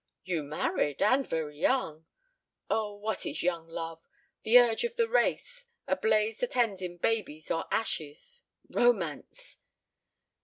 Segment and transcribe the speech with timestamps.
[0.23, 2.07] "You married and very young."
[2.71, 4.01] "Oh, what is young love!
[4.41, 5.67] The urge of the race.
[5.85, 8.41] A blaze that ends in babies or ashes.
[8.67, 9.59] Romance!"